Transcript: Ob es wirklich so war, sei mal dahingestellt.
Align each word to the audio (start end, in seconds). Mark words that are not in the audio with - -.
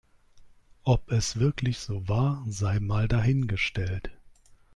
Ob 0.83 1.11
es 1.11 1.37
wirklich 1.39 1.77
so 1.77 2.07
war, 2.07 2.43
sei 2.47 2.79
mal 2.79 3.07
dahingestellt. 3.07 4.09